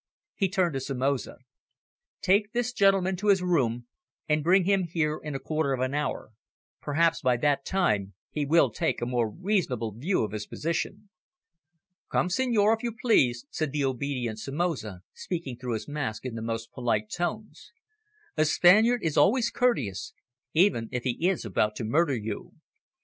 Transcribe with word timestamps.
He 0.33 0.49
turned 0.49 0.73
to 0.73 0.79
Somoza. 0.79 1.37
"Take 2.23 2.53
this 2.53 2.73
gentleman 2.73 3.15
to 3.17 3.27
his 3.27 3.43
room, 3.43 3.85
and 4.27 4.43
bring 4.43 4.63
him 4.63 4.85
here 4.85 5.19
in 5.23 5.35
a 5.35 5.39
quarter 5.39 5.73
of 5.73 5.79
an 5.79 5.93
hour. 5.93 6.31
Perhaps, 6.81 7.21
by 7.21 7.37
that 7.37 7.65
time, 7.65 8.15
he 8.31 8.43
will 8.43 8.71
take 8.71 8.99
a 8.99 9.05
more 9.05 9.29
reasonable 9.29 9.91
view 9.91 10.23
of 10.23 10.31
his 10.31 10.47
position." 10.47 11.09
"Come, 12.11 12.31
senor, 12.31 12.73
if 12.73 12.81
you 12.81 12.93
please," 12.99 13.45
said 13.51 13.71
the 13.73 13.85
obedient 13.85 14.39
Somoza, 14.39 15.01
speaking 15.13 15.55
through 15.59 15.73
his 15.75 15.87
mask 15.87 16.25
in 16.25 16.33
the 16.33 16.41
most 16.41 16.71
polite 16.71 17.03
accents. 17.03 17.71
A 18.35 18.45
Spaniard 18.45 19.03
is 19.03 19.17
always 19.17 19.51
courteous, 19.51 20.13
even 20.55 20.89
if 20.91 21.03
he 21.03 21.29
is 21.29 21.45
about 21.45 21.75
to 21.75 21.83
murder 21.83 22.15
you. 22.15 22.53